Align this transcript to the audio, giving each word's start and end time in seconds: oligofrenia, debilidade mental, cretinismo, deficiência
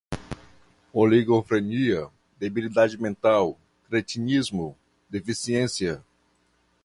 oligofrenia, 0.91 2.07
debilidade 2.39 2.97
mental, 2.99 3.55
cretinismo, 3.87 4.75
deficiência 5.07 6.03